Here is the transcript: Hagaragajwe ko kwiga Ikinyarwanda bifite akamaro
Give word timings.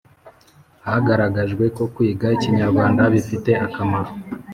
Hagaragajwe 0.87 1.65
ko 1.75 1.83
kwiga 1.93 2.25
Ikinyarwanda 2.35 3.01
bifite 3.13 3.51
akamaro 3.65 4.11